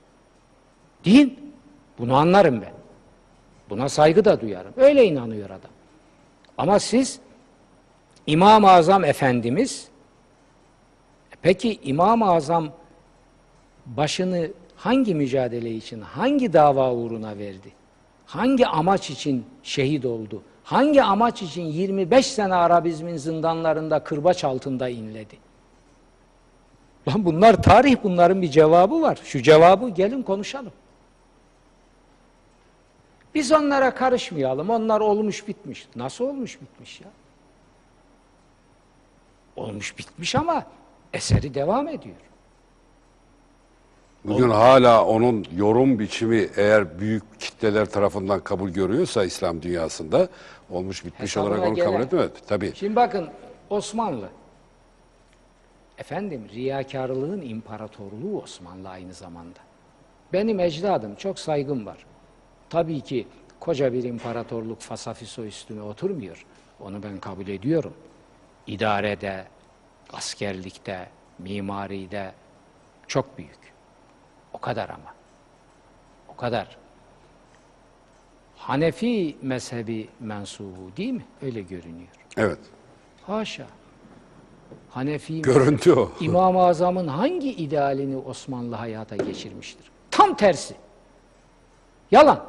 Deyin. 1.04 1.52
Bunu 1.98 2.16
anlarım 2.16 2.62
ben. 2.62 2.72
Buna 3.70 3.88
saygı 3.88 4.24
da 4.24 4.40
duyarım. 4.40 4.72
Öyle 4.76 5.04
inanıyor 5.04 5.50
adam. 5.50 5.70
Ama 6.58 6.78
siz 6.78 7.20
İmam-ı 8.26 8.70
Azam 8.70 9.04
Efendimiz 9.04 9.88
peki 11.42 11.78
İmam-ı 11.82 12.30
Azam 12.32 12.68
başını 13.96 14.50
hangi 14.76 15.14
mücadele 15.14 15.70
için, 15.70 16.00
hangi 16.00 16.52
dava 16.52 16.92
uğruna 16.92 17.38
verdi? 17.38 17.72
Hangi 18.26 18.66
amaç 18.66 19.10
için 19.10 19.46
şehit 19.62 20.04
oldu? 20.04 20.42
Hangi 20.64 21.02
amaç 21.02 21.42
için 21.42 21.62
25 21.62 22.26
sene 22.26 22.54
Arabizmin 22.54 23.16
zindanlarında 23.16 24.04
kırbaç 24.04 24.44
altında 24.44 24.88
inledi? 24.88 25.36
Lan 27.08 27.24
bunlar 27.24 27.62
tarih, 27.62 27.96
bunların 28.02 28.42
bir 28.42 28.50
cevabı 28.50 29.02
var. 29.02 29.18
Şu 29.24 29.42
cevabı 29.42 29.88
gelin 29.88 30.22
konuşalım. 30.22 30.72
Biz 33.34 33.52
onlara 33.52 33.94
karışmayalım. 33.94 34.70
Onlar 34.70 35.00
olmuş 35.00 35.48
bitmiş. 35.48 35.88
Nasıl 35.96 36.24
olmuş 36.24 36.60
bitmiş 36.60 37.00
ya? 37.00 37.08
Olmuş 39.56 39.98
bitmiş 39.98 40.34
ama 40.34 40.64
eseri 41.12 41.54
devam 41.54 41.88
ediyor. 41.88 42.16
Bugün 44.24 44.50
hala 44.50 45.04
onun 45.04 45.44
yorum 45.56 45.98
biçimi 45.98 46.48
eğer 46.56 47.00
büyük 47.00 47.40
kitleler 47.40 47.86
tarafından 47.86 48.40
kabul 48.40 48.70
görüyorsa 48.70 49.24
İslam 49.24 49.62
dünyasında 49.62 50.28
olmuş 50.70 51.04
bitmiş 51.04 51.22
Hesabına 51.36 51.50
olarak 51.54 51.68
onu 51.68 51.78
kabul 51.78 51.92
gelen- 51.92 52.02
etmez. 52.06 52.30
Tabii. 52.48 52.72
Şimdi 52.74 52.96
bakın 52.96 53.28
Osmanlı. 53.70 54.28
Efendim 55.98 56.46
riyakarlığın 56.54 57.40
imparatorluğu 57.42 58.42
Osmanlı 58.42 58.88
aynı 58.88 59.12
zamanda. 59.14 59.58
Benim 60.32 60.60
ecdadım 60.60 61.14
çok 61.14 61.38
saygım 61.38 61.86
var. 61.86 62.06
Tabii 62.70 63.00
ki 63.00 63.26
koca 63.60 63.92
bir 63.92 64.04
imparatorluk 64.04 64.80
fasafiso 64.80 65.44
üstüne 65.44 65.82
oturmuyor. 65.82 66.46
Onu 66.80 67.02
ben 67.02 67.18
kabul 67.18 67.48
ediyorum. 67.48 67.94
İdarede, 68.66 69.44
askerlikte, 70.12 71.08
mimaride 71.38 72.32
çok 73.06 73.38
büyük. 73.38 73.57
O 74.52 74.58
kadar 74.58 74.88
ama. 74.88 75.14
O 76.28 76.36
kadar. 76.36 76.76
Hanefi 78.56 79.36
mezhebi 79.42 80.08
mensubu 80.20 80.96
değil 80.96 81.12
mi? 81.12 81.24
Öyle 81.42 81.62
görünüyor. 81.62 82.08
Evet. 82.36 82.58
Haşa. 83.26 83.66
Hanefi 84.90 85.42
Görüntü 85.42 85.92
o. 85.92 86.12
İmam-ı 86.20 86.62
Azam'ın 86.62 87.08
hangi 87.08 87.50
idealini 87.52 88.16
Osmanlı 88.16 88.74
hayata 88.74 89.16
geçirmiştir? 89.16 89.90
Tam 90.10 90.36
tersi. 90.36 90.74
Yalan. 92.10 92.44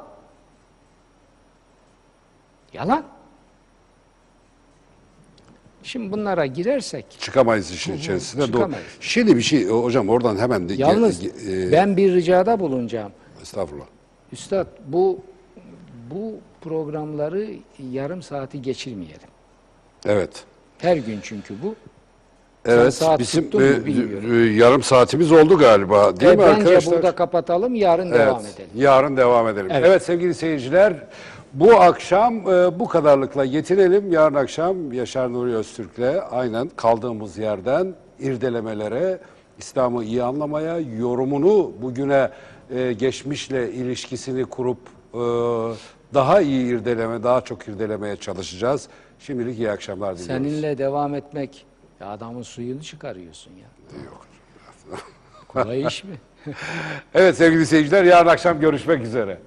Yalan. 2.73 3.03
Şimdi 5.89 6.11
bunlara 6.11 6.45
girersek 6.45 7.05
Çıkamayız 7.19 7.71
işin 7.71 7.97
içerisinde. 7.97 8.41
Doğru. 8.41 8.51
çıkamayız. 8.51 8.85
Şimdi 8.99 9.35
bir 9.37 9.41
şey 9.41 9.67
hocam 9.67 10.09
oradan 10.09 10.37
hemen 10.37 10.69
de 10.69 10.73
yalnız 10.73 11.25
e, 11.25 11.71
ben 11.71 11.97
bir 11.97 12.13
ricada 12.13 12.59
bulunacağım. 12.59 13.11
estağfurullah. 13.41 13.85
Üstad 14.33 14.67
bu 14.87 15.19
bu 16.11 16.33
programları 16.61 17.47
yarım 17.91 18.21
saati 18.21 18.61
geçirmeyelim. 18.61 19.27
Evet. 20.05 20.43
Her 20.77 20.97
gün 20.97 21.19
çünkü 21.23 21.53
bu. 21.63 21.75
Evet. 22.65 22.93
saat 22.93 23.19
Bizim 23.19 23.49
e, 23.59 23.63
e, 24.35 24.53
yarım 24.53 24.83
saatimiz 24.83 25.31
oldu 25.31 25.57
galiba 25.57 26.19
değil 26.19 26.31
E, 26.31 26.35
mi 26.35 26.41
bence 26.41 26.51
arkadaşlar? 26.51 26.93
burada 26.95 27.15
kapatalım, 27.15 27.75
yarın 27.75 28.11
devam 28.11 28.41
Evet, 28.45 28.53
edelim. 28.55 28.69
Yarın 28.75 29.17
devam 29.17 29.47
edelim. 29.47 29.67
Evet. 29.71 29.85
Evet. 29.87 30.03
sevgili 30.03 30.33
seyirciler 30.33 30.93
bu 31.53 31.75
akşam 31.81 32.35
e, 32.49 32.79
bu 32.79 32.87
kadarlıkla 32.87 33.43
yetinelim. 33.43 34.11
Yarın 34.11 34.35
akşam 34.35 34.93
Yaşar 34.93 35.33
Nuri 35.33 35.55
Öztürk'le 35.55 36.23
aynen 36.31 36.69
kaldığımız 36.75 37.37
yerden 37.37 37.95
irdelemelere, 38.19 39.19
İslam'ı 39.57 40.03
iyi 40.03 40.23
anlamaya, 40.23 40.79
yorumunu 40.79 41.71
bugüne 41.81 42.29
e, 42.69 42.93
geçmişle 42.93 43.71
ilişkisini 43.71 44.45
kurup 44.45 44.79
e, 45.13 45.19
daha 46.13 46.41
iyi 46.41 46.65
irdeleme, 46.65 47.23
daha 47.23 47.41
çok 47.41 47.67
irdelemeye 47.67 48.15
çalışacağız. 48.15 48.87
Şimdilik 49.19 49.59
iyi 49.59 49.71
akşamlar 49.71 50.17
diliyoruz. 50.17 50.45
Seninle 50.47 50.77
devam 50.77 51.15
etmek 51.15 51.65
ya 51.99 52.07
adamın 52.07 52.41
suyunu 52.41 52.83
çıkarıyorsun 52.83 53.51
ya. 53.51 53.67
Yok. 54.05 54.25
Kolay 55.47 55.81
iş 55.87 56.03
mi? 56.03 56.15
Evet 57.13 57.37
sevgili 57.37 57.65
seyirciler 57.65 58.03
yarın 58.03 58.29
akşam 58.29 58.59
görüşmek 58.59 59.03
üzere. 59.03 59.37